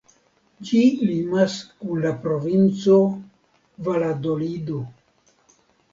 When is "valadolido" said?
3.89-4.83